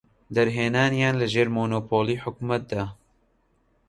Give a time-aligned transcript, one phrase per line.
[0.35, 2.85] دەرهێنانیان لە ژێر مۆنۆپۆلی حکومەتدا.